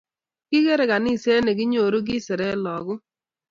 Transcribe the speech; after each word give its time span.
Kikere 0.49 0.85
Kaniset 0.91 1.41
nekinyoru 1.43 1.97
kiseret 2.07 2.59
lakok 2.63 3.01